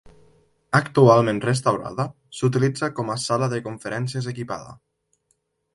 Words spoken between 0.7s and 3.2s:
Actualment restaurada s'utilitza com a